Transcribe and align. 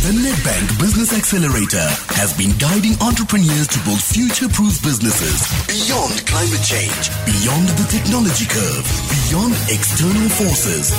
The 0.00 0.12
Nedbank 0.12 0.80
Business 0.80 1.12
Accelerator 1.14 1.86
has 2.16 2.32
been 2.32 2.56
guiding 2.56 2.94
entrepreneurs 3.02 3.68
to 3.68 3.78
build 3.80 4.00
future-proof 4.00 4.82
businesses 4.82 5.44
beyond 5.68 6.26
climate 6.26 6.64
change, 6.64 7.12
beyond 7.28 7.68
the 7.76 7.84
technology 7.84 8.46
curve, 8.48 8.84
beyond 9.28 9.52
external 9.68 10.26
forces. 10.30 10.90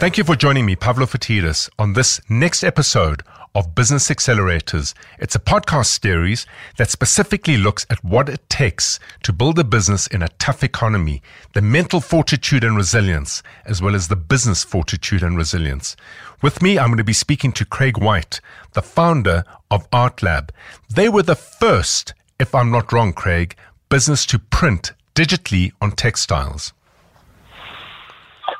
Thank 0.00 0.18
you 0.18 0.24
for 0.24 0.34
joining 0.34 0.66
me, 0.66 0.74
Pavlo 0.74 1.06
Phitidis, 1.06 1.70
on 1.78 1.92
this 1.92 2.20
next 2.28 2.64
episode 2.64 3.22
of 3.58 3.74
Business 3.74 4.08
Accelerators. 4.08 4.94
It's 5.18 5.34
a 5.34 5.40
podcast 5.40 6.00
series 6.00 6.46
that 6.76 6.90
specifically 6.90 7.56
looks 7.56 7.84
at 7.90 8.04
what 8.04 8.28
it 8.28 8.48
takes 8.48 9.00
to 9.24 9.32
build 9.32 9.58
a 9.58 9.64
business 9.64 10.06
in 10.06 10.22
a 10.22 10.28
tough 10.38 10.62
economy, 10.62 11.22
the 11.54 11.60
mental 11.60 12.00
fortitude 12.00 12.62
and 12.62 12.76
resilience, 12.76 13.42
as 13.64 13.82
well 13.82 13.96
as 13.96 14.06
the 14.06 14.14
business 14.14 14.62
fortitude 14.62 15.24
and 15.24 15.36
resilience. 15.36 15.96
With 16.40 16.62
me, 16.62 16.78
I'm 16.78 16.86
going 16.86 16.98
to 16.98 17.04
be 17.04 17.12
speaking 17.12 17.50
to 17.54 17.64
Craig 17.64 17.98
White, 17.98 18.40
the 18.74 18.82
founder 18.82 19.42
of 19.72 19.90
ArtLab. 19.90 20.50
They 20.88 21.08
were 21.08 21.24
the 21.24 21.34
first, 21.34 22.14
if 22.38 22.54
I'm 22.54 22.70
not 22.70 22.92
wrong, 22.92 23.12
Craig, 23.12 23.56
business 23.88 24.24
to 24.26 24.38
print 24.38 24.92
digitally 25.16 25.72
on 25.82 25.90
textiles. 25.90 26.72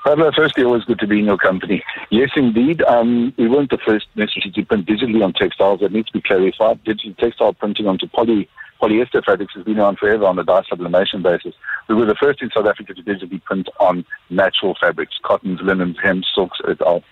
Pablo, 0.05 0.30
firstly, 0.34 0.65
always 0.65 0.84
good 0.84 0.98
to 1.01 1.07
be 1.07 1.19
in 1.19 1.27
your 1.27 1.37
company. 1.37 1.83
Yes, 2.11 2.30
indeed. 2.37 2.83
Um, 2.83 3.34
we 3.37 3.48
weren't 3.48 3.70
the 3.70 3.79
first 3.79 4.07
necessarily 4.15 4.52
to 4.52 4.65
print 4.65 4.87
digitally 4.87 5.24
on 5.24 5.33
textiles. 5.33 5.80
That 5.80 5.93
needs 5.93 6.09
to 6.09 6.12
be 6.15 6.23
clarified. 6.23 6.83
Digital 6.84 7.15
textile 7.15 7.52
printing 7.52 7.87
onto 7.87 8.07
poly, 8.07 8.48
polyester 8.80 9.24
fabrics 9.24 9.55
has 9.55 9.65
been 9.65 9.79
around 9.79 9.98
forever 9.98 10.24
on 10.24 10.38
a 10.38 10.45
dye 10.45 10.62
sublimation 10.69 11.23
basis. 11.23 11.55
We 11.88 11.95
were 11.95 12.07
the 12.07 12.15
first 12.15 12.41
in 12.41 12.51
South 12.51 12.66
Africa 12.66 12.95
to 12.95 13.02
digitally 13.02 13.43
print 13.43 13.69
on 13.80 14.05
natural 14.30 14.77
fabrics, 14.80 15.16
cottons, 15.23 15.61
linens, 15.62 15.97
hemp, 16.02 16.24
silks, 16.35 16.59
et 16.69 16.80
al. 16.80 17.02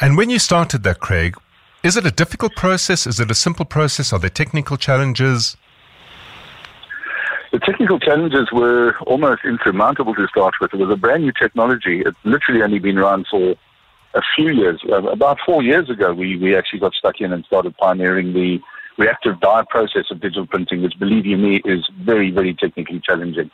And 0.00 0.16
when 0.16 0.30
you 0.30 0.38
started 0.38 0.82
that, 0.84 1.00
Craig, 1.00 1.36
is 1.82 1.96
it 1.96 2.04
a 2.04 2.10
difficult 2.10 2.54
process? 2.54 3.06
Is 3.06 3.20
it 3.20 3.30
a 3.30 3.34
simple 3.34 3.64
process? 3.64 4.12
Are 4.12 4.18
there 4.18 4.30
technical 4.30 4.76
challenges? 4.76 5.56
The 7.50 7.58
technical 7.60 7.98
challenges 7.98 8.52
were 8.52 8.94
almost 9.06 9.42
insurmountable 9.44 10.14
to 10.14 10.28
start 10.28 10.54
with. 10.60 10.74
It 10.74 10.78
was 10.78 10.90
a 10.90 10.96
brand 10.96 11.22
new 11.22 11.32
technology. 11.32 12.02
It's 12.04 12.18
literally 12.24 12.62
only 12.62 12.78
been 12.78 12.98
around 12.98 13.26
for 13.30 13.54
a 14.14 14.20
few 14.36 14.50
years. 14.50 14.82
Uh, 14.86 15.02
about 15.04 15.38
four 15.46 15.62
years 15.62 15.88
ago, 15.88 16.12
we, 16.12 16.36
we 16.36 16.54
actually 16.56 16.80
got 16.80 16.92
stuck 16.94 17.20
in 17.20 17.32
and 17.32 17.44
started 17.46 17.76
pioneering 17.78 18.34
the 18.34 18.60
reactive 18.98 19.40
dye 19.40 19.64
process 19.70 20.06
of 20.10 20.20
digital 20.20 20.46
printing, 20.46 20.82
which, 20.82 20.98
believe 20.98 21.24
you 21.24 21.38
me, 21.38 21.62
is 21.64 21.88
very, 22.02 22.30
very 22.30 22.52
technically 22.52 23.00
challenging. 23.00 23.50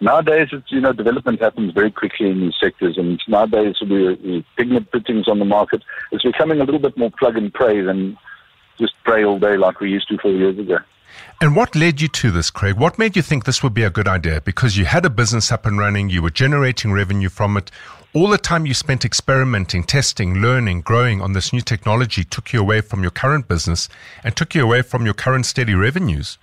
Nowadays, 0.00 0.48
it's, 0.52 0.70
you 0.70 0.80
know, 0.80 0.92
development 0.92 1.40
happens 1.40 1.72
very 1.72 1.90
quickly 1.90 2.30
in 2.30 2.40
these 2.40 2.54
sectors, 2.60 2.96
and 2.98 3.20
nowadays 3.26 3.76
we're 3.80 4.16
pigment 4.56 4.90
printings 4.90 5.28
on 5.28 5.38
the 5.38 5.44
market. 5.44 5.82
It's 6.10 6.24
becoming 6.24 6.60
a 6.60 6.64
little 6.64 6.80
bit 6.80 6.96
more 6.96 7.10
plug 7.18 7.36
and 7.36 7.52
pray 7.52 7.80
than 7.80 8.18
just 8.78 8.94
pray 9.04 9.24
all 9.24 9.38
day 9.38 9.56
like 9.56 9.80
we 9.80 9.90
used 9.90 10.08
to 10.08 10.18
four 10.18 10.32
years 10.32 10.58
ago. 10.58 10.78
And 11.40 11.56
what 11.56 11.74
led 11.74 12.00
you 12.00 12.08
to 12.08 12.30
this, 12.30 12.50
Craig? 12.50 12.76
What 12.76 12.98
made 12.98 13.16
you 13.16 13.22
think 13.22 13.44
this 13.44 13.62
would 13.62 13.74
be 13.74 13.82
a 13.82 13.90
good 13.90 14.08
idea? 14.08 14.40
Because 14.40 14.76
you 14.76 14.84
had 14.84 15.04
a 15.04 15.10
business 15.10 15.50
up 15.50 15.66
and 15.66 15.78
running, 15.78 16.08
you 16.08 16.22
were 16.22 16.30
generating 16.30 16.92
revenue 16.92 17.28
from 17.28 17.56
it. 17.56 17.70
All 18.14 18.28
the 18.28 18.38
time 18.38 18.66
you 18.66 18.74
spent 18.74 19.04
experimenting, 19.04 19.84
testing, 19.84 20.34
learning, 20.34 20.82
growing 20.82 21.22
on 21.22 21.32
this 21.32 21.52
new 21.52 21.62
technology 21.62 22.24
took 22.24 22.52
you 22.52 22.60
away 22.60 22.80
from 22.82 23.02
your 23.02 23.10
current 23.10 23.48
business 23.48 23.88
and 24.22 24.36
took 24.36 24.54
you 24.54 24.62
away 24.62 24.82
from 24.82 25.04
your 25.04 25.14
current 25.14 25.46
steady 25.46 25.74
revenues. 25.74 26.38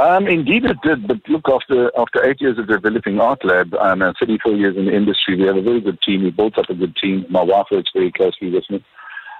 Um, 0.00 0.28
indeed, 0.28 0.64
it 0.64 0.80
did. 0.82 1.06
But 1.06 1.18
look, 1.28 1.46
after 1.52 1.90
after 1.98 2.24
eight 2.24 2.40
years 2.40 2.58
of 2.58 2.68
developing 2.68 3.16
ArtLab 3.16 3.78
um, 3.82 4.00
and 4.00 4.16
34 4.18 4.52
years 4.52 4.76
in 4.76 4.86
the 4.86 4.94
industry, 4.94 5.36
we 5.36 5.46
have 5.46 5.56
a 5.56 5.62
very 5.62 5.80
good 5.80 6.00
team. 6.00 6.22
We 6.22 6.30
built 6.30 6.56
up 6.56 6.70
a 6.70 6.74
good 6.74 6.96
team. 6.96 7.26
My 7.28 7.42
wife 7.42 7.66
works 7.70 7.90
very 7.92 8.10
closely 8.10 8.50
with 8.50 8.64
me. 8.70 8.82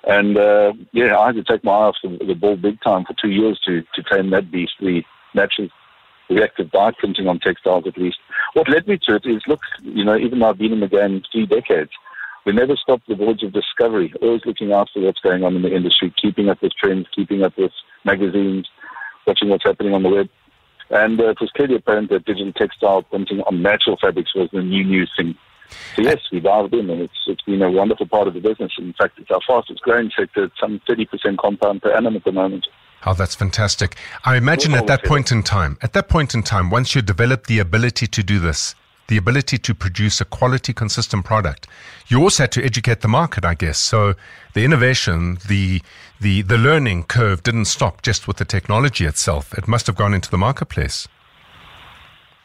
And 0.05 0.37
uh, 0.37 0.73
yeah, 0.93 1.19
I 1.19 1.27
had 1.27 1.37
to 1.37 1.45
take 1.45 1.65
my 1.65 1.73
eye 1.73 1.87
off 1.89 1.97
the, 2.03 2.09
the, 2.25 2.35
ball 2.35 2.57
big 2.57 2.81
time 2.81 3.05
for 3.05 3.15
two 3.15 3.31
years 3.31 3.61
to 3.67 3.83
to 3.95 4.03
tame 4.03 4.31
that 4.31 4.51
beast, 4.51 4.73
the 4.81 5.03
natural 5.35 5.69
reactive 6.31 6.71
dye 6.71 6.93
printing 6.99 7.27
on 7.27 7.39
textiles 7.39 7.87
at 7.87 7.99
least. 7.99 8.19
What 8.55 8.69
led 8.69 8.87
me 8.87 8.99
to 9.03 9.17
it 9.17 9.27
is, 9.27 9.43
look, 9.47 9.61
you 9.83 10.05
know, 10.05 10.17
even 10.17 10.39
though 10.39 10.51
I've 10.51 10.59
been 10.59 10.73
in 10.73 10.81
the 10.81 10.89
game 10.89 11.23
three 11.31 11.47
decades, 11.47 11.91
we 12.47 12.53
never 12.53 12.77
stopped 12.77 13.09
the 13.09 13.15
voyage 13.15 13.43
of 13.43 13.53
discovery, 13.53 14.13
always 14.23 14.47
looking 14.47 14.73
after 14.73 15.01
what's 15.01 15.21
going 15.21 15.45
on 15.45 15.57
in 15.57 15.63
the 15.63 15.75
industry, 15.75 16.15
keeping 16.21 16.49
up 16.49 16.63
with 16.63 16.73
trends, 16.73 17.07
keeping 17.15 17.43
up 17.43 17.59
with 17.59 17.73
magazines, 18.05 18.69
watching 19.27 19.49
what's 19.49 19.65
happening 19.65 19.93
on 19.93 20.03
the 20.03 20.09
web. 20.09 20.29
And 20.91 21.21
uh, 21.21 21.31
it 21.31 21.41
was 21.41 21.51
clearly 21.51 21.77
apparent 21.77 22.11
that 22.11 22.25
digital 22.25 22.53
textile 22.53 23.03
printing 23.03 23.41
on 23.43 23.63
natural 23.63 23.97
fabrics 24.01 24.35
was 24.35 24.49
the 24.53 24.63
new, 24.63 24.85
new 24.85 25.07
thing. 25.17 25.37
So 25.97 26.03
yes, 26.03 26.19
we 26.33 26.41
dived 26.41 26.75
in, 26.75 26.91
and 26.91 27.03
it's 27.03 27.15
it's 27.27 27.43
been 27.43 27.63
a 27.63 27.71
wonderful 27.71 28.07
part 28.07 28.29
of 28.29 28.35
the 28.35 28.41
business. 28.41 28.73
In 28.79 28.93
fact, 28.95 29.19
it's 29.19 29.31
our 29.31 29.41
fastest 29.47 29.81
growing 29.83 30.11
sector. 30.17 30.45
It's 30.45 30.59
some 30.61 30.81
30% 30.89 31.39
compound 31.39 31.83
per 31.83 31.93
annum 31.93 32.17
at 32.17 32.25
the 32.25 32.33
moment. 32.33 32.67
Oh, 33.07 33.15
that's 33.15 33.35
fantastic. 33.35 33.97
I 34.25 34.37
imagine 34.37 34.75
at 34.75 34.87
that 34.87 35.05
point 35.05 35.33
in 35.33 35.43
time, 35.43 35.79
at 35.81 35.95
that 35.95 36.09
point 36.09 36.35
in 36.35 36.43
time, 36.43 36.69
once 36.69 36.95
you 36.95 37.01
develop 37.01 37.47
the 37.47 37.59
ability 37.59 38.07
to 38.07 38.23
do 38.23 38.39
this, 38.39 38.75
the 39.09 39.17
ability 39.17 39.57
to 39.59 39.75
produce 39.75 40.21
a 40.21 40.25
quality, 40.25 40.75
consistent 40.75 41.25
product, 41.25 41.67
you 42.09 42.23
also 42.23 42.43
had 42.43 42.53
to 42.53 42.65
educate 42.65 43.01
the 43.01 43.09
market, 43.09 43.45
I 43.45 43.55
guess. 43.55 43.79
So 43.79 44.15
the 44.53 44.65
innovation, 44.65 45.39
the, 45.49 45.81
the, 46.21 46.43
the 46.43 46.59
learning 46.59 47.05
curve 47.05 47.43
didn't 47.43 47.65
stop 47.65 48.03
just 48.03 48.29
with 48.29 48.37
the 48.37 48.45
technology 48.45 49.07
itself. 49.07 49.53
It 49.55 49.67
must 49.67 49.87
have 49.87 49.97
gone 49.97 50.13
into 50.13 50.31
the 50.31 50.39
marketplace. 50.39 51.09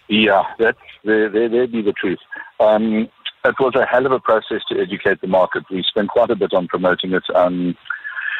Yeah, 0.08 0.44
that's, 0.58 0.80
there, 1.04 1.30
there, 1.30 1.50
there 1.50 1.68
be 1.68 1.82
the 1.82 1.94
truth. 1.94 2.20
Um, 2.60 3.10
it 3.46 3.56
was 3.60 3.76
a 3.76 3.86
hell 3.86 4.06
of 4.06 4.12
a 4.12 4.20
process 4.20 4.62
to 4.70 4.80
educate 4.80 5.22
the 5.22 5.28
market. 5.28 5.64
We 5.70 5.84
spent 5.84 6.10
quite 6.10 6.32
a 6.32 6.36
bit 6.36 6.54
on 6.54 6.68
promoting 6.68 7.14
it. 7.14 7.24
Um, 7.34 7.78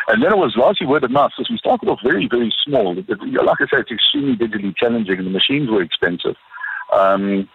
and 0.08 0.22
then 0.22 0.32
it 0.32 0.38
was 0.38 0.56
largely 0.56 0.86
word 0.86 1.04
of 1.04 1.12
mouth 1.12 1.32
because 1.36 1.50
we 1.50 1.58
started 1.58 1.90
off 1.90 2.00
very, 2.04 2.28
very 2.28 2.54
small. 2.64 2.96
Like 2.96 3.62
I 3.62 3.68
said, 3.70 3.80
it's 3.80 3.92
extremely 3.92 4.36
digitally 4.36 4.76
challenging 4.76 5.18
and 5.18 5.28
the 5.28 5.32
machines 5.32 5.70
were 5.70 5.82
expensive. 5.82 6.36
Um, 6.94 7.50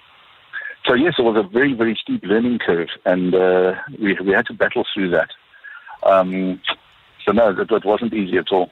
so, 0.84 0.94
yes, 0.94 1.14
it 1.18 1.22
was 1.22 1.36
a 1.36 1.48
very, 1.48 1.74
very 1.74 1.96
steep 2.00 2.24
learning 2.24 2.58
curve 2.58 2.88
and 3.04 3.34
uh, 3.34 3.74
we, 4.00 4.16
we 4.24 4.32
had 4.32 4.46
to 4.46 4.54
battle 4.54 4.84
through 4.92 5.10
that. 5.10 5.30
Um, 6.02 6.60
so, 7.24 7.32
no, 7.32 7.50
it, 7.50 7.70
it 7.70 7.84
wasn't 7.84 8.14
easy 8.14 8.38
at 8.38 8.50
all. 8.50 8.70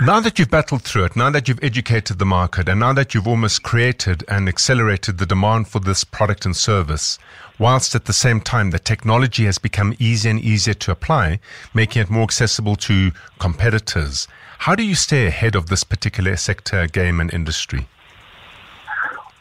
Now 0.00 0.20
that 0.20 0.38
you've 0.38 0.50
battled 0.50 0.82
through 0.82 1.04
it, 1.04 1.16
now 1.16 1.30
that 1.30 1.46
you've 1.46 1.62
educated 1.62 2.18
the 2.18 2.24
market, 2.24 2.68
and 2.68 2.80
now 2.80 2.92
that 2.94 3.14
you've 3.14 3.28
almost 3.28 3.62
created 3.62 4.24
and 4.26 4.48
accelerated 4.48 5.18
the 5.18 5.26
demand 5.26 5.68
for 5.68 5.80
this 5.80 6.02
product 6.02 6.44
and 6.44 6.56
service, 6.56 7.18
whilst 7.58 7.94
at 7.94 8.06
the 8.06 8.12
same 8.12 8.40
time 8.40 8.70
the 8.70 8.78
technology 8.78 9.44
has 9.44 9.58
become 9.58 9.94
easier 9.98 10.30
and 10.30 10.40
easier 10.40 10.74
to 10.74 10.90
apply, 10.90 11.38
making 11.74 12.02
it 12.02 12.10
more 12.10 12.24
accessible 12.24 12.74
to 12.76 13.12
competitors, 13.38 14.26
how 14.60 14.74
do 14.74 14.82
you 14.82 14.94
stay 14.94 15.26
ahead 15.26 15.54
of 15.54 15.66
this 15.66 15.84
particular 15.84 16.36
sector, 16.36 16.86
game, 16.86 17.20
and 17.20 17.32
industry? 17.32 17.86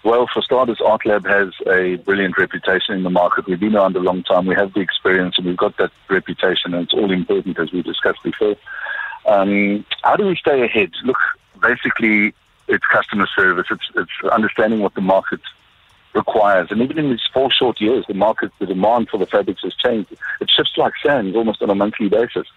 Well, 0.04 0.28
for 0.32 0.42
starters, 0.42 0.80
ArtLab 0.80 1.26
has 1.28 1.54
a 1.68 1.96
brilliant 2.04 2.38
reputation 2.38 2.96
in 2.96 3.04
the 3.04 3.10
market. 3.10 3.48
We've 3.48 3.60
been 3.60 3.76
around 3.76 3.96
a 3.96 4.00
long 4.00 4.24
time. 4.24 4.48
We 4.48 4.56
have 4.56 4.74
the 4.74 4.82
experience 4.82 5.36
and 5.38 5.48
we've 5.48 5.58
got 5.58 5.78
that 5.78 5.92
reputation, 6.10 6.74
and 6.74 6.84
it's 6.84 6.94
all 6.94 7.12
important, 7.12 7.58
as 7.58 7.72
we 7.72 7.82
discussed 7.82 8.22
before. 8.24 8.58
Um, 9.26 9.86
how 10.04 10.16
do 10.16 10.26
we 10.26 10.36
stay 10.36 10.64
ahead? 10.64 10.92
Look, 11.04 11.18
basically, 11.62 12.34
it's 12.68 12.86
customer 12.86 13.28
service. 13.36 13.68
It's, 13.70 13.90
it's 13.96 14.32
understanding 14.32 14.80
what 14.80 14.96
the 14.96 15.02
market 15.02 15.42
requires. 16.14 16.72
And 16.72 16.82
even 16.82 16.98
in 16.98 17.10
these 17.10 17.28
four 17.34 17.52
short 17.52 17.80
years, 17.80 18.06
the 18.08 18.14
market, 18.14 18.52
the 18.60 18.66
demand 18.66 19.10
for 19.10 19.18
the 19.18 19.26
fabrics 19.26 19.62
has 19.64 19.74
changed. 19.76 20.12
It 20.40 20.50
shifts 20.50 20.74
like 20.78 20.94
sand 21.06 21.36
almost 21.36 21.62
on 21.62 21.70
a 21.70 21.76
monthly 21.76 22.10
basis. 22.10 22.48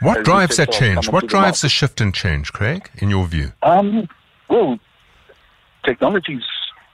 What 0.00 0.18
As 0.18 0.24
drives 0.24 0.56
that 0.56 0.72
change? 0.72 1.08
What 1.08 1.26
drives 1.26 1.60
the, 1.60 1.66
the, 1.66 1.70
shift 1.70 2.00
and 2.00 2.14
change, 2.14 2.52
Craig, 2.52 2.90
in 2.96 3.10
your 3.10 3.26
view? 3.26 3.52
Um, 3.62 4.08
well, 4.48 4.78
technology's 5.84 6.44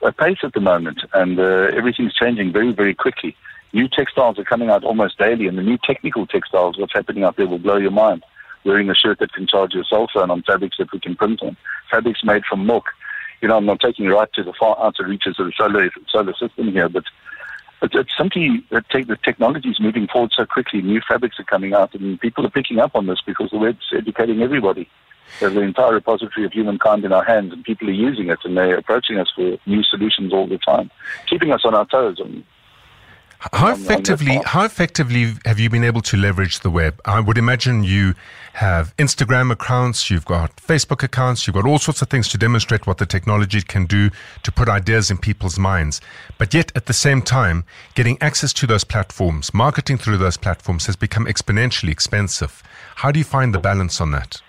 a 0.01 0.11
pace 0.11 0.39
at 0.43 0.53
the 0.53 0.59
moment, 0.59 0.99
and 1.13 1.39
uh, 1.39 1.69
everything's 1.73 2.13
changing 2.13 2.51
very, 2.51 2.73
very 2.73 2.93
quickly. 2.93 3.37
New 3.71 3.87
textiles 3.87 4.37
are 4.37 4.43
coming 4.43 4.69
out 4.69 4.83
almost 4.83 5.17
daily, 5.17 5.47
and 5.47 5.57
the 5.57 5.63
new 5.63 5.77
technical 5.77 6.27
textiles, 6.27 6.77
what's 6.77 6.93
happening 6.93 7.23
out 7.23 7.37
there, 7.37 7.47
will 7.47 7.57
blow 7.57 7.77
your 7.77 7.91
mind 7.91 8.23
wearing 8.65 8.89
a 8.89 8.95
shirt 8.95 9.19
that 9.19 9.33
can 9.33 9.47
charge 9.47 9.73
your 9.73 9.83
cell 9.83 10.07
phone 10.13 10.31
on 10.31 10.43
fabrics 10.43 10.77
that 10.77 10.91
we 10.91 10.99
can 10.99 11.15
print 11.15 11.41
on. 11.41 11.57
Fabrics 11.89 12.23
made 12.23 12.43
from 12.45 12.65
milk. 12.65 12.85
You 13.41 13.47
know, 13.49 13.57
I'm 13.57 13.65
not 13.65 13.81
taking 13.81 14.07
right 14.07 14.31
to 14.33 14.43
the 14.43 14.53
far 14.57 14.77
outer 14.79 15.05
reaches 15.05 15.39
of 15.39 15.47
the 15.47 15.53
solar 15.57 15.89
solar 16.09 16.33
system 16.33 16.71
here, 16.71 16.87
but 16.89 17.03
it's, 17.81 17.95
it's 17.95 18.17
simply 18.17 18.63
that 18.71 18.89
take, 18.89 19.07
the 19.07 19.17
technology 19.17 19.69
is 19.69 19.79
moving 19.79 20.07
forward 20.07 20.31
so 20.35 20.45
quickly. 20.45 20.81
New 20.81 21.01
fabrics 21.05 21.39
are 21.39 21.43
coming 21.43 21.73
out, 21.73 21.93
and 21.93 22.19
people 22.19 22.45
are 22.45 22.49
picking 22.49 22.79
up 22.79 22.95
on 22.95 23.07
this 23.07 23.19
because 23.25 23.49
the 23.51 23.57
web's 23.57 23.85
educating 23.95 24.41
everybody. 24.41 24.89
There's 25.39 25.55
an 25.55 25.63
entire 25.63 25.93
repository 25.93 26.45
of 26.45 26.53
humankind 26.53 27.03
in 27.03 27.11
our 27.11 27.23
hands, 27.23 27.51
and 27.51 27.63
people 27.63 27.89
are 27.89 27.91
using 27.91 28.29
it, 28.29 28.39
and 28.43 28.55
they're 28.55 28.77
approaching 28.77 29.19
us 29.19 29.31
for 29.35 29.57
new 29.65 29.83
solutions 29.83 30.31
all 30.31 30.47
the 30.47 30.57
time, 30.57 30.89
keeping 31.27 31.51
us 31.51 31.61
on 31.65 31.75
our 31.75 31.85
toes. 31.85 32.19
And 32.19 32.43
How 33.51 33.67
on- 33.67 33.73
on 33.73 33.83
that 33.83 33.99
effectively, 33.99 34.41
how 34.45 34.63
effectively 34.63 35.35
have 35.45 35.59
you 35.59 35.69
been 35.69 35.83
able 35.83 36.01
to 36.03 36.15
leverage 36.15 36.61
the 36.61 36.69
web? 36.69 36.99
I 37.05 37.19
would 37.19 37.37
imagine 37.37 37.83
you 37.83 38.15
have 38.53 38.95
Instagram 38.97 39.51
accounts, 39.51 40.09
you've 40.09 40.25
got 40.25 40.55
Facebook 40.57 41.03
accounts, 41.03 41.45
you've 41.45 41.55
got 41.55 41.65
all 41.65 41.79
sorts 41.79 42.01
of 42.01 42.09
things 42.09 42.29
to 42.29 42.37
demonstrate 42.37 42.87
what 42.87 42.99
the 42.99 43.05
technology 43.05 43.61
can 43.61 43.85
do 43.85 44.11
to 44.43 44.51
put 44.51 44.69
ideas 44.69 45.11
in 45.11 45.17
people's 45.17 45.59
minds. 45.59 45.99
But 46.37 46.53
yet, 46.53 46.71
at 46.75 46.85
the 46.85 46.93
same 46.93 47.21
time, 47.21 47.65
getting 47.95 48.17
access 48.21 48.53
to 48.53 48.67
those 48.67 48.85
platforms, 48.85 49.53
marketing 49.53 49.97
through 49.97 50.17
those 50.19 50.37
platforms 50.37 50.85
has 50.85 50.95
become 50.95 51.25
exponentially 51.25 51.89
expensive. 51.91 52.63
How 52.97 53.11
do 53.11 53.19
you 53.19 53.25
find 53.25 53.53
the 53.53 53.59
balance 53.59 53.99
on 53.99 54.11
that? 54.11 54.41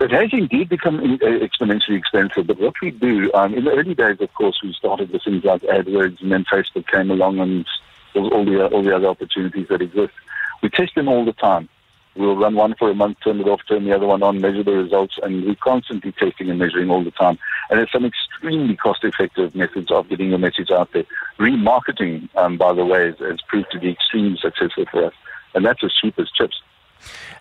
It 0.00 0.12
has 0.12 0.30
indeed 0.32 0.70
become 0.70 0.98
uh, 0.98 1.18
exponentially 1.26 1.98
expensive, 1.98 2.46
but 2.46 2.58
what 2.58 2.72
we 2.80 2.90
do, 2.90 3.30
um, 3.34 3.52
in 3.52 3.64
the 3.64 3.72
early 3.72 3.94
days, 3.94 4.16
of 4.20 4.32
course, 4.32 4.58
we 4.62 4.72
started 4.72 5.10
with 5.10 5.22
things 5.22 5.44
like 5.44 5.60
AdWords, 5.60 6.22
and 6.22 6.32
then 6.32 6.46
Facebook 6.50 6.86
came 6.86 7.10
along 7.10 7.38
and 7.38 7.66
all 8.14 8.44
the, 8.46 8.66
all 8.68 8.82
the 8.82 8.96
other 8.96 9.08
opportunities 9.08 9.68
that 9.68 9.82
exist. 9.82 10.14
We 10.62 10.70
test 10.70 10.94
them 10.94 11.08
all 11.08 11.26
the 11.26 11.34
time. 11.34 11.68
We'll 12.16 12.36
run 12.36 12.54
one 12.54 12.74
for 12.78 12.90
a 12.90 12.94
month, 12.94 13.18
turn 13.22 13.40
it 13.40 13.46
off, 13.46 13.60
turn 13.68 13.84
the 13.84 13.94
other 13.94 14.06
one 14.06 14.22
on, 14.22 14.40
measure 14.40 14.62
the 14.62 14.72
results, 14.72 15.18
and 15.22 15.44
we're 15.44 15.54
constantly 15.54 16.12
testing 16.12 16.48
and 16.48 16.58
measuring 16.58 16.88
all 16.88 17.04
the 17.04 17.10
time. 17.10 17.38
And 17.68 17.78
there's 17.78 17.92
some 17.92 18.06
extremely 18.06 18.76
cost-effective 18.76 19.54
methods 19.54 19.90
of 19.90 20.08
getting 20.08 20.30
your 20.30 20.38
message 20.38 20.70
out 20.70 20.90
there. 20.92 21.04
Remarketing, 21.38 22.34
um, 22.36 22.56
by 22.56 22.72
the 22.72 22.86
way, 22.86 23.12
has 23.20 23.40
proved 23.48 23.70
to 23.72 23.78
be 23.78 23.90
extremely 23.90 24.38
successful 24.38 24.86
for 24.90 25.04
us, 25.04 25.14
and 25.54 25.64
that's 25.64 25.84
as 25.84 25.92
cheap 25.92 26.18
as 26.18 26.30
chips. 26.30 26.60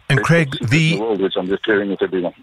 And 0.09 0.21
Craig, 0.23 0.49
It's 0.59 0.71
the 0.71 0.95
the 0.95 0.99
world, 0.99 1.21
which 1.21 1.33
I'm 1.37 1.47
just 1.47 1.65
sharing 1.65 1.89
with 1.89 2.01
everyone. 2.01 2.33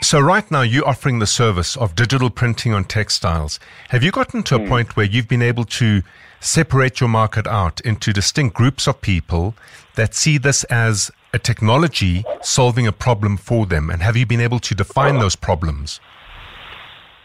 So 0.00 0.18
right 0.18 0.48
now 0.50 0.62
you're 0.62 0.86
offering 0.86 1.20
the 1.20 1.26
service 1.26 1.76
of 1.76 1.94
digital 1.94 2.28
printing 2.28 2.72
on 2.72 2.84
textiles. 2.84 3.60
Have 3.90 4.02
you 4.02 4.10
gotten 4.10 4.42
to 4.44 4.56
a 4.56 4.66
point 4.66 4.96
where 4.96 5.06
you've 5.06 5.28
been 5.28 5.42
able 5.42 5.64
to 5.64 6.02
separate 6.40 7.00
your 7.00 7.08
market 7.08 7.46
out 7.46 7.80
into 7.82 8.12
distinct 8.12 8.56
groups 8.56 8.88
of 8.88 9.00
people 9.00 9.54
that 9.94 10.14
see 10.14 10.38
this 10.38 10.64
as 10.64 11.12
a 11.32 11.38
technology 11.38 12.24
solving 12.42 12.86
a 12.86 12.92
problem 12.92 13.36
for 13.36 13.64
them? 13.64 13.90
And 13.90 14.02
have 14.02 14.16
you 14.16 14.26
been 14.26 14.40
able 14.40 14.58
to 14.60 14.74
define 14.74 15.18
those 15.18 15.36
problems? 15.36 16.00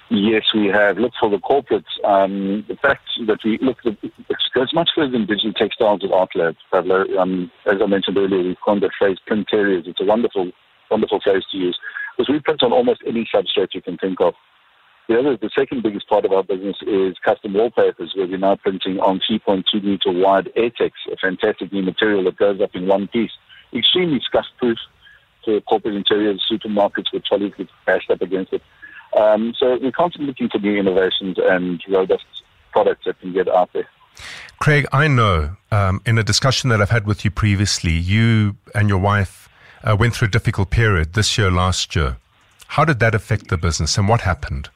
Yes, 0.09 0.43
we 0.53 0.67
have. 0.67 0.97
Look 0.97 1.13
for 1.19 1.29
the 1.29 1.37
corporates. 1.37 1.83
Um, 2.05 2.63
the 2.67 2.75
fact 2.75 3.03
that 3.25 3.39
we 3.43 3.57
look, 3.57 3.79
goes 4.57 4.73
much 4.73 4.89
further 4.95 5.11
than 5.11 5.27
digital 5.27 5.53
textiles 5.53 6.01
at 6.03 6.11
Art 6.11 6.31
Lab. 6.35 6.55
Um, 7.19 7.51
as 7.67 7.75
I 7.79 7.85
mentioned 7.85 8.17
earlier, 8.17 8.41
we've 8.41 8.59
coined 8.65 8.81
the 8.81 8.89
phrase 8.97 9.17
print 9.27 9.47
areas. 9.53 9.83
It's 9.85 10.01
a 10.01 10.05
wonderful, 10.05 10.51
wonderful 10.89 11.19
phrase 11.23 11.43
to 11.51 11.57
use 11.57 11.77
because 12.17 12.33
we 12.33 12.39
print 12.39 12.63
on 12.63 12.73
almost 12.73 13.03
any 13.05 13.29
substrate 13.33 13.75
you 13.75 13.83
can 13.83 13.97
think 13.97 14.19
of. 14.19 14.33
The 15.07 15.19
other, 15.19 15.37
the 15.37 15.51
second 15.55 15.83
biggest 15.83 16.09
part 16.09 16.25
of 16.25 16.31
our 16.31 16.43
business 16.43 16.75
is 16.81 17.15
custom 17.23 17.53
wallpapers, 17.53 18.13
where 18.15 18.25
we're 18.25 18.39
now 18.39 18.55
printing 18.55 18.99
on 18.99 19.21
3.2 19.29 19.83
meter 19.83 20.11
wide 20.11 20.49
Airtex, 20.57 20.91
a 21.11 21.17
fantastic 21.17 21.71
new 21.71 21.83
material 21.83 22.23
that 22.23 22.37
goes 22.37 22.59
up 22.59 22.71
in 22.73 22.87
one 22.87 23.07
piece, 23.07 23.31
extremely 23.73 24.19
scuff-proof 24.25 24.79
for 25.45 25.61
corporate 25.61 25.95
interiors, 25.95 26.43
supermarkets 26.51 27.13
with 27.13 27.23
trolleys 27.25 27.53
get 27.55 27.69
bashed 27.85 28.09
up 28.09 28.21
against 28.21 28.51
it. 28.53 28.63
Um, 29.15 29.53
so 29.57 29.77
we're 29.79 29.91
constantly 29.91 30.27
looking 30.27 30.49
for 30.49 30.57
new 30.57 30.77
innovations 30.77 31.37
and 31.41 31.81
robust 31.87 32.25
products 32.71 33.05
that 33.05 33.19
can 33.21 33.33
get 33.33 33.47
out 33.47 33.69
there. 33.73 33.87
Craig, 34.59 34.85
I 34.91 35.07
know 35.07 35.55
um, 35.71 36.01
in 36.05 36.17
a 36.17 36.23
discussion 36.23 36.69
that 36.69 36.81
I've 36.81 36.89
had 36.89 37.05
with 37.05 37.23
you 37.23 37.31
previously, 37.31 37.93
you 37.93 38.55
and 38.73 38.89
your 38.89 38.97
wife 38.97 39.49
uh, 39.83 39.95
went 39.97 40.15
through 40.15 40.29
a 40.29 40.31
difficult 40.31 40.69
period 40.69 41.13
this 41.13 41.37
year, 41.37 41.51
last 41.51 41.95
year. 41.95 42.17
How 42.67 42.83
did 42.83 42.99
that 42.99 43.15
affect 43.15 43.49
the 43.49 43.57
business 43.57 43.97
and 43.97 44.07
what 44.09 44.21
happened? 44.21 44.69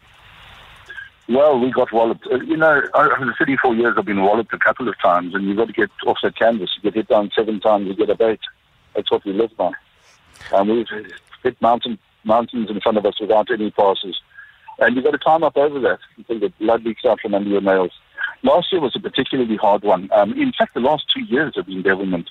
Well, 1.27 1.59
we 1.59 1.71
got 1.71 1.91
walloped. 1.91 2.27
Uh, 2.31 2.37
You 2.37 2.57
know, 2.57 2.81
over 2.93 3.25
the 3.25 3.33
34 3.39 3.75
years, 3.75 3.95
I've 3.97 4.05
been 4.05 4.21
walloped 4.21 4.53
a 4.53 4.59
couple 4.59 4.87
of 4.89 4.99
times, 4.99 5.33
and 5.33 5.45
you've 5.45 5.57
got 5.57 5.67
to 5.67 5.73
get 5.73 5.89
off 6.05 6.17
that 6.23 6.35
canvas. 6.35 6.71
You 6.75 6.83
get 6.83 6.95
hit 6.95 7.07
down 7.07 7.31
seven 7.35 7.59
times, 7.59 7.87
you 7.87 7.95
get 7.95 8.09
a 8.09 8.15
bait. 8.15 8.39
That's 8.95 9.09
what 9.09 9.23
we 9.25 9.33
live 9.33 9.55
by. 9.55 9.71
And 10.51 10.69
we've 10.69 10.87
hit 11.43 11.61
mountain, 11.61 11.97
mountains 12.23 12.69
in 12.69 12.81
front 12.81 12.97
of 12.97 13.05
us 13.05 13.19
without 13.19 13.49
any 13.49 13.71
passes. 13.71 14.19
And 14.79 14.95
you've 14.95 15.05
got 15.05 15.11
to 15.11 15.19
climb 15.19 15.43
up 15.43 15.55
over 15.57 15.79
that 15.79 15.99
until 16.17 16.39
the 16.39 16.49
blood 16.59 16.83
leaks 16.83 17.05
out 17.05 17.19
from 17.21 17.33
under 17.33 17.49
your 17.49 17.61
nails. 17.61 17.91
Last 18.43 18.71
year 18.71 18.81
was 18.81 18.95
a 18.95 18.99
particularly 18.99 19.55
hard 19.55 19.83
one. 19.83 20.09
Um, 20.13 20.33
in 20.33 20.51
fact, 20.57 20.73
the 20.73 20.79
last 20.79 21.05
two 21.13 21.23
years 21.23 21.53
have 21.55 21.67
been 21.67 21.83
devilment. 21.83 22.29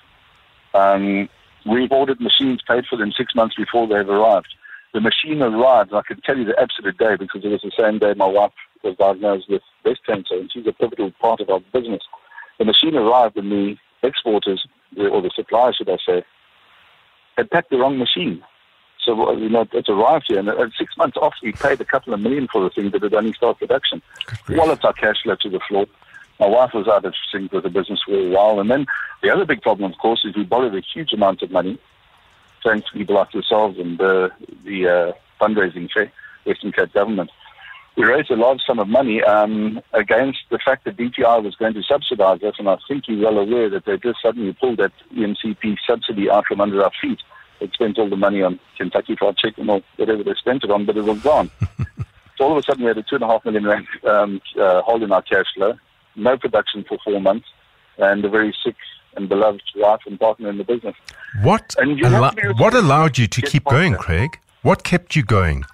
Um, 0.75 1.29
we've 1.67 1.93
ordered 1.93 2.21
machines, 2.21 2.62
paid 2.67 2.87
for 2.87 2.97
them 2.97 3.12
six 3.12 3.35
months 3.35 3.55
before 3.55 3.87
they've 3.87 4.09
arrived. 4.09 4.55
The 4.93 5.01
machine 5.01 5.41
arrived, 5.41 5.91
and 5.91 5.99
I 5.99 6.03
can 6.03 6.21
tell 6.21 6.37
you 6.37 6.45
the 6.45 6.61
absolute 6.61 6.99
day 6.99 7.15
because 7.17 7.45
it 7.45 7.49
was 7.49 7.62
the 7.62 7.73
same 7.79 7.99
day 7.99 8.15
my 8.17 8.27
wife 8.27 8.53
was 8.83 8.97
diagnosed 8.97 9.49
with 9.49 9.62
breast 9.85 10.01
cancer, 10.05 10.35
and 10.35 10.51
she's 10.53 10.67
a 10.67 10.73
pivotal 10.73 11.12
part 11.21 11.41
of 11.41 11.49
our 11.49 11.61
business. 11.73 12.03
The 12.59 12.65
machine 12.65 12.97
arrived, 12.97 13.37
and 13.37 13.53
the 13.53 13.77
exporters, 14.03 14.67
or 14.97 15.23
the 15.23 15.31
suppliers, 15.35 15.77
should 15.77 15.91
I 15.91 15.99
say, 16.05 16.25
had 17.37 17.51
packed 17.51 17.71
the 17.71 17.79
wrong 17.79 17.99
machine. 17.99 18.43
So, 19.05 19.33
you 19.33 19.49
know, 19.49 19.67
it 19.73 19.89
arrived 19.89 20.27
here, 20.29 20.41
and 20.41 20.49
uh, 20.49 20.69
six 20.77 20.97
months 20.97 21.17
after 21.23 21.39
we 21.43 21.53
paid 21.53 21.81
a 21.81 21.85
couple 21.85 22.12
of 22.12 22.21
million 22.21 22.49
for 22.53 22.62
the 22.62 22.71
thing 22.71 22.91
that 22.91 23.03
it 23.03 23.15
only 23.15 23.33
started 23.33 23.59
production. 23.59 24.03
Wallets 24.51 24.85
our 24.85 24.93
cash 24.93 25.23
flow 25.23 25.37
to 25.41 25.49
the 25.49 25.61
floor. 25.67 25.87
My 26.41 26.47
wife 26.47 26.71
was 26.73 26.89
out 26.89 27.05
of 27.05 27.15
sync 27.31 27.53
with 27.53 27.65
the 27.65 27.71
business 27.71 28.01
for 28.05 28.15
a 28.15 28.31
while. 28.31 28.61
And 28.61 28.71
then 28.71 28.87
the 29.23 29.31
other 29.31 29.45
big 29.45 29.61
problem, 29.61 29.93
of 29.93 29.99
course, 29.99 30.25
is 30.25 30.35
we 30.35 30.45
borrowed 30.45 30.75
a 30.75 30.81
huge 30.81 31.13
amount 31.13 31.43
of 31.43 31.51
money, 31.51 31.79
thanks 32.65 32.89
to 32.91 32.99
people 32.99 33.17
like 33.17 33.35
yourselves 33.35 33.79
and 33.79 34.01
uh, 34.01 34.31
the 34.65 34.89
uh, 34.89 35.13
fundraising 35.39 35.91
fair, 35.93 36.11
Western 36.47 36.73
Cape 36.73 36.95
government. 36.95 37.31
We 37.97 38.05
raised 38.05 38.31
a 38.31 38.37
large 38.37 38.61
sum 38.67 38.79
of 38.79 38.89
money 38.89 39.23
um, 39.23 39.83
against 39.93 40.39
the 40.51 40.59
fact 40.59 40.87
that 40.87 40.97
DTI 40.97 41.43
was 41.43 41.57
going 41.57 41.75
to 41.75 41.83
subsidise 41.83 42.43
us, 42.43 42.55
and 42.59 42.71
I 42.71 42.79
think 42.89 43.05
you're 43.07 43.31
well 43.31 43.43
aware 43.43 43.69
that 43.69 43.85
they 43.85 43.99
just 43.99 44.23
suddenly 44.23 44.55
pulled 44.55 44.79
that 44.79 44.93
EMCP 45.15 45.77
subsidy 45.87 46.31
out 46.31 46.47
from 46.47 46.63
under 46.63 46.83
our 46.83 46.93
feet. 47.03 47.21
They 47.59 47.69
spent 47.75 47.99
all 47.99 48.09
the 48.09 48.17
money 48.17 48.43
on 48.43 48.59
Kentucky 48.79 49.17
Fried 49.17 49.37
Chicken 49.37 49.69
or 49.69 49.83
whatever 49.97 50.23
they 50.23 50.33
spent 50.35 50.65
it 50.65 50.71
on, 50.71 50.87
but 50.87 50.97
it 50.97 51.05
was 51.05 51.21
gone. 51.21 51.51
so 52.39 52.45
all 52.45 52.53
of 52.53 52.59
a 52.59 52.63
sudden 52.63 52.85
we 52.85 52.89
had 52.89 52.97
a 52.97 53.03
two 53.03 53.17
and 53.17 53.25
a 53.25 53.27
half 53.27 53.45
million 53.45 53.67
rand 53.67 53.87
um, 54.09 54.41
uh, 54.59 54.81
hole 54.81 55.03
in 55.03 55.13
our 55.13 55.21
cash 55.21 55.47
flow, 55.55 55.75
no 56.17 56.37
production 56.37 56.85
for 56.89 56.99
four 57.05 57.21
months, 57.21 57.47
and 57.99 58.25
a 58.25 58.29
very 58.29 58.55
sick 58.65 58.77
and 59.17 59.29
beloved 59.29 59.62
wife 59.77 60.01
and 60.07 60.19
partner 60.19 60.49
in 60.49 60.59
the 60.59 60.65
business. 60.65 60.95
What, 61.43 61.75
And 61.79 61.99
you 61.99 62.05
have 62.05 62.15
allo- 62.15 62.31
to 62.31 62.37
be 62.37 62.43
able 62.43 62.55
what 62.57 62.75
allowed 62.75 63.19
you 63.19 63.27
to 63.27 63.43
keep 63.43 63.65
going. 63.65 63.95
Craig? 63.95 64.39
What 64.62 64.85
kept 64.85 65.17
you 65.17 65.23
going? 65.23 65.65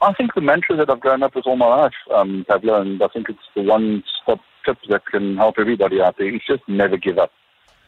I 0.00 0.12
think 0.12 0.34
the 0.34 0.40
mantra 0.40 0.76
that 0.76 0.88
I've 0.90 1.00
grown 1.00 1.22
up 1.22 1.34
with 1.34 1.46
all 1.46 1.56
my 1.56 1.66
life, 1.66 1.94
um, 2.14 2.44
Pablo, 2.48 2.80
and 2.80 3.02
I 3.02 3.08
think 3.08 3.28
it's 3.28 3.38
the 3.54 3.62
one 3.62 4.04
stop 4.22 4.40
tip 4.64 4.78
that 4.88 5.06
can 5.06 5.36
help 5.36 5.56
everybody 5.58 6.00
out 6.00 6.16
there, 6.18 6.32
is 6.34 6.40
just 6.46 6.62
never 6.68 6.96
give 6.96 7.18
up. 7.18 7.32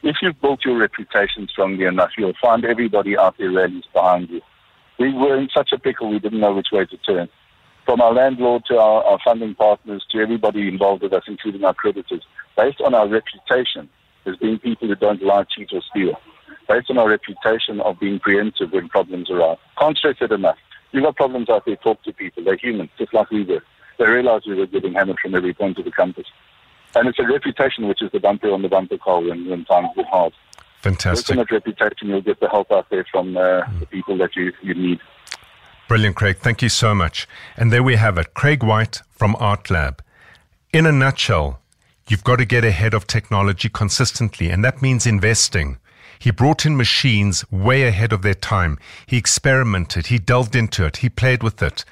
If 0.02 0.16
you've 0.22 0.40
built 0.40 0.64
your 0.64 0.78
reputation 0.78 1.46
strongly 1.48 1.84
enough, 1.84 2.10
you'll 2.16 2.32
find 2.40 2.64
everybody 2.64 3.16
out 3.16 3.36
there 3.38 3.52
rallies 3.52 3.84
behind 3.92 4.30
you. 4.30 4.40
We 4.98 5.12
were 5.12 5.36
in 5.36 5.48
such 5.54 5.70
a 5.72 5.78
pickle, 5.78 6.10
we 6.10 6.18
didn't 6.18 6.40
know 6.40 6.54
which 6.54 6.68
way 6.72 6.84
to 6.86 6.96
turn. 6.98 7.28
From 7.90 8.02
our 8.02 8.14
landlord 8.14 8.66
to 8.66 8.78
our, 8.78 9.02
our 9.02 9.18
funding 9.24 9.56
partners 9.56 10.06
to 10.12 10.20
everybody 10.20 10.68
involved 10.68 11.02
with 11.02 11.12
us, 11.12 11.24
including 11.26 11.64
our 11.64 11.74
creditors, 11.74 12.22
based 12.56 12.80
on 12.80 12.94
our 12.94 13.08
reputation 13.08 13.88
as 14.26 14.36
being 14.36 14.60
people 14.60 14.86
who 14.86 14.94
don't 14.94 15.20
lie, 15.20 15.42
cheat, 15.52 15.70
or 15.72 15.82
steal, 15.90 16.14
based 16.68 16.88
on 16.88 16.98
our 16.98 17.08
reputation 17.08 17.80
of 17.80 17.98
being 17.98 18.20
preemptive 18.20 18.72
when 18.72 18.88
problems 18.88 19.28
arise. 19.28 19.58
Can't 19.76 19.98
stress 19.98 20.14
it 20.20 20.30
enough. 20.30 20.56
You've 20.92 21.02
got 21.02 21.16
problems 21.16 21.50
out 21.50 21.64
there, 21.66 21.74
talk 21.74 22.00
to 22.04 22.12
people. 22.12 22.44
They're 22.44 22.56
human, 22.56 22.88
just 22.96 23.12
like 23.12 23.28
we 23.32 23.42
were. 23.42 23.64
They 23.98 24.06
realized 24.06 24.46
we 24.46 24.54
were 24.54 24.68
getting 24.68 24.92
hammered 24.92 25.18
from 25.20 25.34
every 25.34 25.52
point 25.52 25.76
of 25.76 25.84
the 25.84 25.90
compass. 25.90 26.26
And 26.94 27.08
it's 27.08 27.18
a 27.18 27.26
reputation 27.26 27.88
which 27.88 28.02
is 28.02 28.12
the 28.12 28.20
bumper 28.20 28.52
on 28.52 28.62
the 28.62 28.68
bumper 28.68 28.98
car 28.98 29.20
when, 29.20 29.50
when 29.50 29.64
times 29.64 29.88
get 29.96 30.06
hard. 30.06 30.32
Fantastic. 30.82 31.30
on 31.30 31.38
that 31.38 31.50
reputation, 31.50 32.06
you'll 32.06 32.22
get 32.22 32.38
the 32.38 32.48
help 32.48 32.70
out 32.70 32.88
there 32.88 33.04
from 33.10 33.36
uh, 33.36 33.62
the 33.80 33.86
people 33.86 34.16
that 34.18 34.36
you, 34.36 34.52
you 34.62 34.74
need. 34.74 35.00
Brilliant, 35.90 36.14
Craig. 36.14 36.36
Thank 36.36 36.62
you 36.62 36.68
so 36.68 36.94
much. 36.94 37.26
And 37.56 37.72
there 37.72 37.82
we 37.82 37.96
have 37.96 38.16
it. 38.16 38.32
Craig 38.32 38.62
White 38.62 39.02
from 39.10 39.34
Art 39.40 39.72
Lab. 39.72 40.04
In 40.72 40.86
a 40.86 40.92
nutshell, 40.92 41.58
you've 42.08 42.22
got 42.22 42.36
to 42.36 42.44
get 42.44 42.64
ahead 42.64 42.94
of 42.94 43.08
technology 43.08 43.68
consistently, 43.68 44.50
and 44.50 44.64
that 44.64 44.82
means 44.82 45.04
investing. 45.04 45.78
He 46.16 46.30
brought 46.30 46.64
in 46.64 46.76
machines 46.76 47.44
way 47.50 47.82
ahead 47.82 48.12
of 48.12 48.22
their 48.22 48.34
time. 48.34 48.78
He 49.04 49.16
experimented. 49.16 50.06
He 50.06 50.20
delved 50.20 50.54
into 50.54 50.84
it. 50.86 50.98
He 50.98 51.08
played 51.08 51.42
with 51.42 51.60
it. 51.60 51.84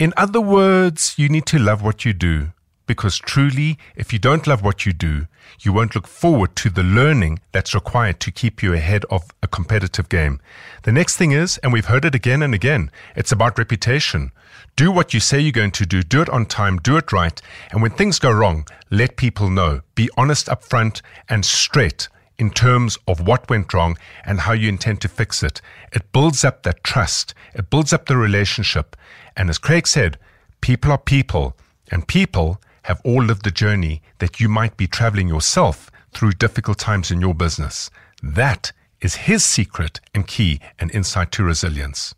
In 0.00 0.12
other 0.16 0.40
words, 0.40 1.14
you 1.16 1.28
need 1.28 1.46
to 1.46 1.60
love 1.60 1.82
what 1.82 2.04
you 2.04 2.12
do 2.12 2.50
because 2.86 3.18
truly, 3.18 3.78
if 3.94 4.12
you 4.12 4.18
don't 4.18 4.46
love 4.46 4.62
what 4.62 4.86
you 4.86 4.92
do, 4.92 5.26
you 5.60 5.72
won't 5.72 5.94
look 5.94 6.06
forward 6.06 6.54
to 6.56 6.70
the 6.70 6.82
learning 6.82 7.40
that's 7.52 7.74
required 7.74 8.20
to 8.20 8.30
keep 8.30 8.62
you 8.62 8.72
ahead 8.72 9.04
of 9.10 9.24
a 9.42 9.48
competitive 9.48 10.08
game. 10.08 10.40
The 10.84 10.92
next 10.92 11.16
thing 11.16 11.32
is, 11.32 11.58
and 11.58 11.72
we've 11.72 11.86
heard 11.86 12.04
it 12.04 12.14
again 12.14 12.42
and 12.42 12.54
again, 12.54 12.90
it's 13.14 13.32
about 13.32 13.58
reputation. 13.58 14.32
Do 14.76 14.90
what 14.90 15.14
you 15.14 15.20
say 15.20 15.40
you're 15.40 15.52
going 15.52 15.70
to 15.72 15.86
do, 15.86 16.02
do 16.02 16.22
it 16.22 16.28
on 16.28 16.46
time, 16.46 16.78
do 16.78 16.96
it 16.96 17.12
right, 17.12 17.40
and 17.70 17.82
when 17.82 17.92
things 17.92 18.18
go 18.18 18.30
wrong, 18.30 18.66
let 18.90 19.16
people 19.16 19.50
know. 19.50 19.80
Be 19.94 20.10
honest 20.16 20.48
up 20.48 20.62
front 20.62 21.02
and 21.28 21.44
straight 21.44 22.08
in 22.38 22.50
terms 22.50 22.98
of 23.08 23.26
what 23.26 23.48
went 23.48 23.72
wrong 23.72 23.96
and 24.24 24.40
how 24.40 24.52
you 24.52 24.68
intend 24.68 25.00
to 25.00 25.08
fix 25.08 25.42
it. 25.42 25.60
It 25.92 26.12
builds 26.12 26.44
up 26.44 26.62
that 26.62 26.84
trust, 26.84 27.34
it 27.54 27.70
builds 27.70 27.92
up 27.92 28.06
the 28.06 28.16
relationship. 28.16 28.96
And 29.36 29.48
as 29.48 29.58
Craig 29.58 29.86
said, 29.86 30.18
people 30.60 30.92
are 30.92 30.98
people, 30.98 31.56
and 31.90 32.06
people 32.06 32.60
have 32.86 33.00
all 33.04 33.22
lived 33.22 33.44
the 33.44 33.50
journey 33.50 34.00
that 34.18 34.38
you 34.38 34.48
might 34.48 34.76
be 34.76 34.86
traveling 34.86 35.28
yourself 35.28 35.90
through 36.12 36.32
difficult 36.32 36.78
times 36.78 37.10
in 37.10 37.20
your 37.20 37.34
business. 37.34 37.90
That 38.22 38.72
is 39.00 39.26
his 39.26 39.44
secret 39.44 40.00
and 40.14 40.26
key 40.26 40.60
and 40.78 40.94
insight 40.94 41.32
to 41.32 41.42
resilience. 41.42 42.14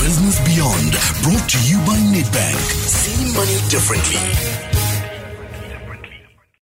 Business 0.00 0.40
Beyond, 0.46 0.92
brought 1.22 1.48
to 1.50 1.58
you 1.68 1.76
by 1.86 1.98
Nedbank. 1.98 2.56
See 2.88 3.34
money 3.34 3.58
differently. 3.68 4.73